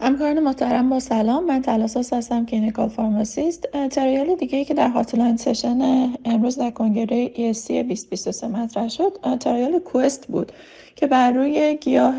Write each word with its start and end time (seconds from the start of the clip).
همکاران 0.00 0.40
محترم 0.40 0.90
با 0.90 1.00
سلام. 1.00 1.44
من 1.46 1.62
تلاساس 1.62 2.12
هستم 2.12 2.46
clinical 2.46 2.88
pharmacist. 2.88 3.68
trial 3.90 4.34
دیگه 4.34 4.58
ای 4.58 4.64
که 4.64 4.74
در 4.74 4.88
hotline 4.88 5.36
session 5.36 5.78
امروز 6.24 6.58
در 6.58 6.70
کنگره 6.70 7.28
ESC 7.28 7.68
2023 7.68 8.48
مطرح 8.48 8.88
شد 8.88 9.38
trial 9.40 9.78
QUEST 9.78 10.26
بود 10.26 10.52
که 10.96 11.06
بر 11.06 11.32
روی 11.32 11.78
گیاه 11.80 12.14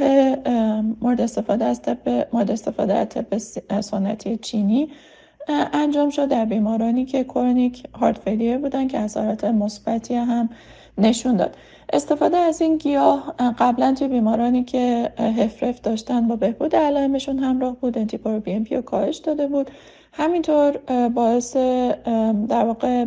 مورد 1.02 1.22
استفاده 1.22 1.66
از 1.66 1.82
طب 1.82 2.28
مورد 2.34 2.52
استفاده 2.52 2.94
از 2.94 3.10
طب 3.10 3.38
سنتی 3.82 4.38
چینی 4.38 4.90
انجام 5.50 6.10
شد 6.10 6.28
در 6.28 6.46
بیمارانی 6.46 7.06
که 7.06 7.24
chronic 7.24 7.84
heart 7.94 8.18
failure 8.18 8.58
بودن 8.58 8.88
که 8.88 9.00
اثرات 9.00 9.44
مثبتی 9.44 10.16
هم 10.16 10.50
نشون 10.98 11.36
داد. 11.36 11.56
استفاده 11.94 12.38
از 12.38 12.62
این 12.62 12.78
گیاه 12.78 13.36
قبلا 13.60 13.94
توی 13.94 14.08
بیمارانی 14.08 14.64
که 14.64 15.14
HFrEF 15.18 15.82
داشتن 15.82 16.28
با 16.28 16.36
بهبود 16.36 16.76
علائمشون 16.76 17.40
همراه 17.40 17.76
بود 17.76 17.98
NT-proBNP 17.98 18.76
رو 18.76 18.82
کاهش 18.82 19.18
داده 19.18 19.48
بود. 19.48 19.72
همینطور 20.14 20.78
باعث 21.10 21.56
در 22.50 22.66
واقع 22.66 23.06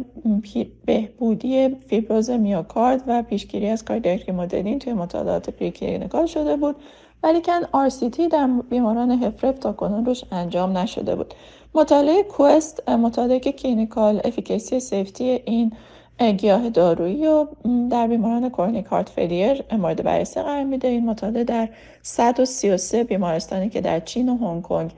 بهبودی 0.85 1.69
فیبروز 1.69 2.31
میوکارد 2.31 3.03
و 3.07 3.23
پیشگیری 3.23 3.69
از 3.69 3.85
cardiac 3.85 4.25
remodeling 4.27 4.79
توی 4.79 4.93
مطالعات 4.93 5.51
preclinical 5.51 6.27
شده 6.27 6.57
بود. 6.57 6.77
ولیکن 7.23 7.89
RCT 7.89 8.21
در 8.31 8.49
بیماران 8.71 9.11
HFrEF 9.11 9.59
تا 9.59 9.73
کنون 9.73 10.05
روش 10.05 10.25
انجام 10.33 10.79
نشده 10.79 11.17
بود. 11.17 11.35
مطالعه 11.75 12.23
QUEST 12.23 12.89
مطالعه 12.89 13.39
clinical 13.39 14.21
efficacy 14.25 14.81
safety 14.81 15.25
این 15.45 15.73
گیاه 16.37 16.71
دارویی 16.71 17.27
و 17.27 17.47
در 17.91 18.07
بیماران 18.07 18.49
chronic 18.49 18.87
heart 18.87 19.09
failure 19.09 19.63
مورد 19.73 20.03
بررسی 20.03 20.43
قرار 20.43 20.65
میده. 20.65 20.89
این 20.89 21.07
مطالعه 21.07 21.45
در 21.45 21.69
133 22.03 23.05
بیمارستانی 23.05 23.69
که 23.69 23.81
در 23.81 24.01
چین 24.01 24.29
و 24.29 24.37
هنگ 24.37 24.63
کنگ 24.63 24.91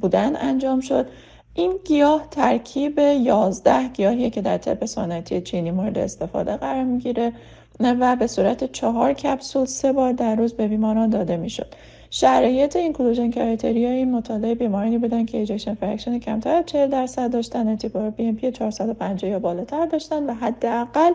بودن 0.00 0.36
انجام 0.36 0.80
شد. 0.80 1.06
این 1.54 1.72
گیاه 1.84 2.26
ترکیب 2.30 2.98
11 2.98 3.88
گیاهیه 3.88 4.30
که 4.30 4.42
در 4.42 4.58
طب 4.58 4.84
سنتی 4.84 5.40
چینی 5.40 5.70
مورد 5.70 5.98
استفاده 5.98 6.56
قرار 6.56 6.84
می‌گیره 6.84 7.32
و 7.80 8.16
به 8.16 8.26
صورت 8.26 8.72
چهار 8.72 9.12
کپسول 9.12 9.64
سه 9.64 9.92
بار 9.92 10.12
در 10.12 10.34
روز 10.34 10.52
به 10.52 10.68
بیماران 10.68 11.10
داده 11.10 11.36
می‌شد. 11.36 11.74
شرایط 12.10 12.76
inclusion 12.76 13.30
criteria 13.30 13.90
این 13.90 14.10
مطالعه 14.10 14.54
بیمارانی 14.54 14.98
بودن 14.98 15.24
که 15.24 15.38
ejection 15.38 15.74
fraction 15.74 16.18
کمتر 16.18 16.54
از 16.54 16.66
40 16.66 16.90
درصد 16.90 17.32
داشتن 17.32 17.68
NT-proBNP 17.68 18.52
450 18.52 19.30
یا 19.30 19.38
بالاتر 19.38 19.86
داشتن 19.86 20.26
و 20.26 20.34
حداقل 20.34 21.12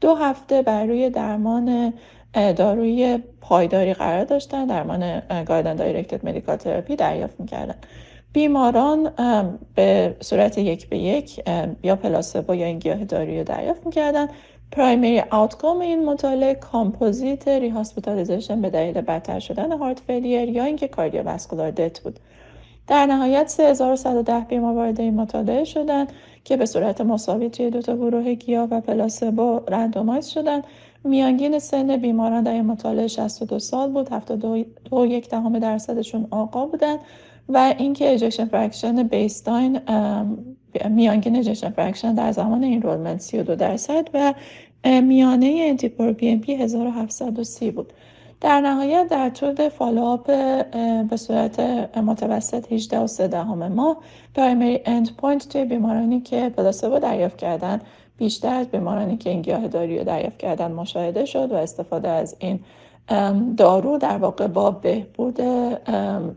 دو 0.00 0.14
هفته 0.14 0.62
بر 0.62 0.84
روی 0.84 1.10
درمان 1.10 1.92
داروی 2.56 3.18
پایداری 3.40 3.94
قرار 3.94 4.24
داشتن 4.24 4.66
درمان 4.66 5.22
guideline 5.44 5.76
directed 5.76 6.26
medical 6.26 6.56
therapy 6.56 6.96
دریافت 6.96 7.40
می‌کردن 7.40 7.74
بیماران 8.38 9.10
به 9.74 10.16
صورت 10.20 10.58
یک 10.58 10.88
به 10.88 10.98
یک 10.98 11.44
یا 11.82 11.96
placebo 11.96 12.54
یا 12.54 12.66
این 12.66 12.78
گیاه 12.78 13.04
دارویی 13.04 13.38
رو 13.38 13.44
دریافت 13.44 13.86
می‌کردن. 13.86 14.28
primary 14.72 15.22
outcome 15.30 15.80
این 15.80 16.04
مطالعه 16.04 16.54
composite 16.54 17.48
rehospitalization 17.48 18.60
به 18.60 18.70
دلیل 18.70 19.00
بدتر 19.00 19.38
شدن 19.38 19.72
heart 19.72 20.00
failure 20.00 20.48
یا 20.48 20.64
اینکه 20.64 20.88
cardiovascular 20.88 21.70
death 21.70 22.00
بود. 22.00 22.18
در 22.86 23.06
نهایت 23.06 23.48
3110 23.48 24.40
بیمار 24.40 24.74
وارد 24.74 25.00
این 25.00 25.14
مطالعه 25.14 25.64
شدند 25.64 26.12
که 26.44 26.56
به 26.56 26.66
صورت 26.66 27.00
مساوی 27.00 27.50
توی 27.50 27.70
دو 27.70 27.96
گروه 27.96 28.34
گیاه 28.34 28.68
و 28.70 28.80
placebo 28.80 29.60
randomize 29.68 30.26
شدند 30.26 30.64
میانگین 31.04 31.58
سن 31.58 31.96
بیماران 31.96 32.42
در 32.42 32.52
این 32.52 32.66
مطالعه 32.66 33.06
62 33.06 33.58
سال 33.58 33.92
بود. 33.92 34.12
72 34.12 35.06
یک 35.06 35.28
دهم 35.28 35.58
درصدشون 35.58 36.28
آقا 36.30 36.66
بودند 36.66 36.98
و 37.48 37.74
اینکه 37.78 38.14
ejection 38.14 38.44
fraction 38.44 39.02
baseline 39.02 39.80
میانگین 40.90 41.36
ejection 41.36 41.70
fraction 41.70 42.14
در 42.14 42.32
زمان 42.32 42.64
enrollment 42.64 43.20
32 43.20 43.54
درصد 43.54 44.08
و 44.14 44.34
میانه 44.84 45.64
NT-proBNP 45.68 46.54
1730 46.54 47.70
بود. 47.70 47.92
در 48.40 48.60
نهایت 48.60 49.08
در 49.08 49.30
طول 49.30 49.68
follow-up 49.68 50.26
به 51.10 51.16
صورت 51.16 51.60
متوسط 51.96 52.72
18 52.72 52.98
و 52.98 53.06
3 53.06 53.28
دهم 53.28 53.72
ماه 53.72 53.96
primary 54.34 54.80
end 54.84 55.16
point 55.16 55.48
توی 55.48 55.64
بیمارانی 55.64 56.20
که 56.20 56.48
placebo 56.56 56.98
دریافت 56.98 57.36
کردن 57.36 57.80
بیشتر 58.18 58.54
از 58.54 58.68
بیمارانی 58.68 59.16
که 59.16 59.30
این 59.30 59.42
گیاه 59.42 59.68
دارویی 59.68 59.98
رو 59.98 60.04
دریافت 60.04 60.38
کردن 60.38 60.72
مشاهده 60.72 61.24
شد 61.24 61.52
و 61.52 61.54
استفاده 61.54 62.08
از 62.08 62.36
این 62.38 62.60
دارو 63.56 63.98
در 63.98 64.18
واقع 64.18 64.46
با 64.46 64.70
بهبود 64.70 65.40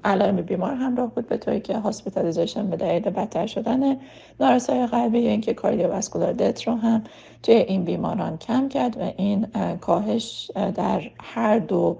علائم 0.03 0.35
بیمار 0.35 0.73
همراه 0.73 1.15
بود 1.15 1.27
به 1.27 1.37
طوری 1.37 1.59
که 1.59 1.77
hospitalization 1.77 2.69
به 2.69 2.77
دلیل 2.77 3.01
بدتر 3.01 3.47
شدن 3.47 3.97
نارسایی 4.39 4.87
قلبی 4.87 5.19
یا 5.19 5.29
اینکه 5.29 5.53
cardiovascular 5.53 6.33
death 6.33 6.67
رو 6.67 6.75
هم 6.75 7.03
توی 7.43 7.55
این 7.55 7.83
بیماران 7.83 8.37
کم 8.37 8.69
کرد 8.69 8.97
و 8.97 9.11
این 9.17 9.47
کاهش 9.81 10.51
در 10.75 11.01
هر 11.19 11.59
دو 11.59 11.97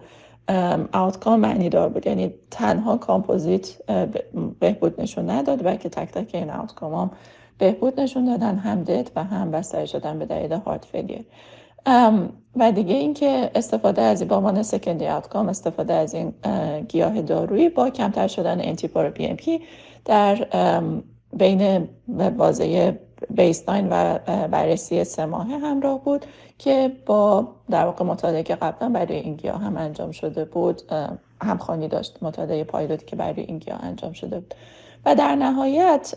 outcome 0.94 1.40
معنی 1.40 1.70
دار 1.70 1.90
بود. 1.90 2.08
یعنی 2.08 2.34
تنها 2.52 2.98
کامپوزیت 2.98 3.78
بهبود 4.60 5.02
نشون 5.02 5.30
نداد 5.30 5.66
بلکه 5.66 5.90
تک 5.90 6.12
تک 6.12 6.36
این 6.36 6.50
outcome 6.50 6.94
هم 6.94 7.12
بهبود 7.58 8.00
نشون 8.00 8.26
دادن 8.26 8.58
هم 8.58 8.84
death 8.84 9.12
و 9.16 9.24
هم 9.24 9.52
بستری 9.52 9.88
شدن 9.88 10.20
به 10.20 10.26
دلیل 10.26 10.54
heart 10.54 10.86
failure 10.86 11.26
و 12.56 12.72
دیگه 12.72 12.96
اینکه 12.96 13.52
استفاده 13.56 14.02
از 14.02 14.28
با 14.28 14.38
عنوان 14.38 14.64
secondary 14.64 15.10
outcome 15.10 15.50
استفاده 15.50 15.94
از 15.94 16.14
این 16.14 16.34
گیاه 16.88 17.22
دارویی 17.22 17.70
با 17.70 17.90
کمتر 17.90 18.28
شدن 18.28 18.62
NT-proBNP 18.62 19.62
در 20.06 20.48
بین 21.34 21.90
بازه 22.38 23.00
baseline 23.30 23.88
و 23.90 24.18
بررسی 24.48 25.04
سه 25.04 25.26
ماهه 25.26 25.58
همراه 25.58 26.04
بود 26.04 26.26
که 26.58 26.92
با 27.06 27.48
در 27.70 27.86
واقع 27.86 28.06
مطالعه 28.06 28.44
که 28.44 28.56
قبلا 28.56 28.90
برای 28.90 29.16
این 29.16 29.36
گیاه 29.36 29.62
هم 29.62 29.78
انجام 29.78 30.12
شده 30.12 30.46
بود 30.46 30.82
همخوانی 31.42 31.88
داشت 31.88 32.18
مطالعه 32.22 32.64
پایلوتی 32.64 33.06
که 33.06 33.16
برای 33.16 33.42
این 33.42 33.58
گیاه 33.58 33.86
انجام 33.86 34.14
شده 34.14 34.40
بود. 34.40 34.54
و 35.06 35.16
در 35.16 35.36
نهایت 35.36 36.14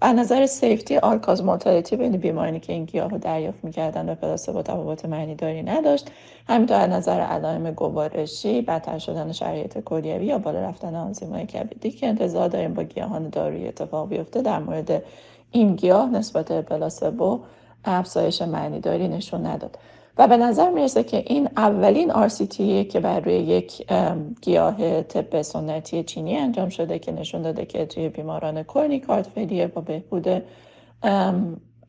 از 0.00 0.16
نظر 0.16 0.46
safety 0.46 0.96
all-cause 0.96 1.44
mortality 1.44 1.96
بین 1.96 2.16
بیمارانی 2.16 2.60
که 2.60 2.72
این 2.72 2.84
گیاه 2.84 3.10
رو 3.10 3.18
دریافت 3.18 3.64
می‌کردن 3.64 4.08
و 4.08 4.14
با 4.52 4.62
تفاوت 4.62 5.04
معنی 5.04 5.34
داری 5.34 5.62
نداشت 5.62 6.10
همینطور 6.48 6.76
از 6.76 6.90
نظر 6.90 7.20
علائم 7.20 7.70
گوارشی 7.70 8.62
بدتر 8.62 8.98
شدن 8.98 9.32
شرایط 9.32 9.78
کلیوی 9.78 10.26
یا 10.26 10.38
بالا 10.38 10.60
رفتن 10.60 10.94
آنزیمای 10.94 11.46
کبدی 11.46 11.90
که 11.90 12.06
انتظار 12.06 12.48
داریم 12.48 12.74
با 12.74 12.82
گیاهان 12.82 13.28
دارویی 13.28 13.68
اتفاق 13.68 14.08
بیفته 14.08 14.42
در 14.42 14.58
مورد 14.58 15.02
این 15.50 15.76
گیاه 15.76 16.10
نسبت 16.10 16.52
پلاسبو 16.52 17.40
افزایش 17.84 18.42
معنی 18.42 18.80
داری 18.80 19.08
نشون 19.08 19.46
نداد. 19.46 19.78
و 20.18 20.28
به 20.28 20.36
نظر 20.36 20.70
می‌رسه 20.70 21.04
که 21.04 21.24
این 21.26 21.48
اولین 21.56 22.28
RCT 22.28 22.56
که 22.88 23.00
بر 23.02 23.20
روی 23.20 23.34
یک 23.34 23.92
گیاه 24.40 25.02
طب 25.02 25.42
سنتی 25.42 26.04
چینی 26.04 26.36
انجام 26.36 26.68
شده 26.68 26.98
که 26.98 27.12
نشون 27.12 27.42
داده 27.42 27.66
که 27.66 27.86
توی 27.86 28.08
بیماران 28.08 28.62
کرونیک 28.62 29.02
هارت 29.02 29.26
فیلیر 29.26 29.66
با 29.66 29.80
بهبود 29.80 30.42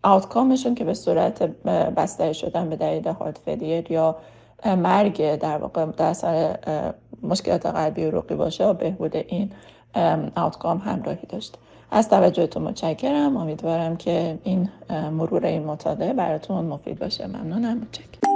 آوتکامشون 0.03 0.75
که 0.75 0.83
به 0.83 0.93
صورت 0.93 1.43
بستری 1.97 2.33
شدن 2.33 2.69
به 2.69 2.75
دلیل 2.75 3.07
هارت 3.07 3.37
فیلیر 3.37 3.91
یا 3.91 4.15
مرگ 4.65 5.35
در 5.35 5.57
واقع 5.57 5.85
در 5.85 6.13
سر 6.13 6.57
مشکلات 7.23 7.65
قلبی 7.65 8.05
و 8.05 8.11
رقی 8.11 8.35
باشه 8.35 8.65
و 8.65 8.73
بهبود 8.73 9.15
این 9.15 9.51
آوتکام 10.35 10.77
همراهی 10.77 11.27
داشته 11.29 11.57
از 11.91 12.09
توجهتون 12.09 12.63
متشکرم. 12.63 13.37
امیدوارم 13.37 13.97
که 13.97 14.39
این 14.43 14.69
مرور 14.89 15.45
این 15.45 15.63
مطالعه 15.63 16.13
براتون 16.13 16.65
مفید 16.65 16.99
باشه. 16.99 17.27
ممنونم. 17.27 17.77
متشکرم 17.77 18.28